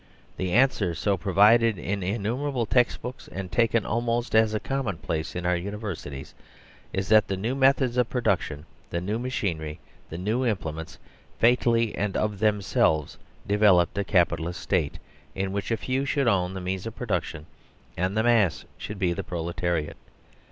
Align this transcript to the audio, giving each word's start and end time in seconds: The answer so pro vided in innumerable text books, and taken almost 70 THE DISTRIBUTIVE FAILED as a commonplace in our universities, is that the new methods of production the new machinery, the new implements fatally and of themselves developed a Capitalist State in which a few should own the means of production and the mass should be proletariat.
The 0.37 0.51
answer 0.51 0.95
so 0.95 1.15
pro 1.15 1.31
vided 1.35 1.77
in 1.77 2.01
innumerable 2.01 2.65
text 2.65 3.03
books, 3.03 3.27
and 3.31 3.51
taken 3.51 3.85
almost 3.85 4.31
70 4.31 4.31
THE 4.31 4.43
DISTRIBUTIVE 4.57 4.67
FAILED 4.67 4.75
as 4.75 4.79
a 4.79 4.81
commonplace 4.99 5.35
in 5.35 5.45
our 5.45 5.55
universities, 5.55 6.33
is 6.91 7.07
that 7.09 7.27
the 7.27 7.37
new 7.37 7.53
methods 7.53 7.97
of 7.97 8.09
production 8.09 8.65
the 8.89 8.99
new 8.99 9.19
machinery, 9.19 9.79
the 10.09 10.17
new 10.17 10.43
implements 10.43 10.97
fatally 11.37 11.93
and 11.93 12.17
of 12.17 12.39
themselves 12.39 13.19
developed 13.45 13.95
a 13.95 14.03
Capitalist 14.03 14.59
State 14.61 14.97
in 15.35 15.51
which 15.51 15.69
a 15.69 15.77
few 15.77 16.03
should 16.05 16.27
own 16.27 16.55
the 16.55 16.61
means 16.61 16.87
of 16.87 16.95
production 16.95 17.45
and 17.95 18.17
the 18.17 18.23
mass 18.23 18.65
should 18.79 18.97
be 18.97 19.13
proletariat. 19.13 19.97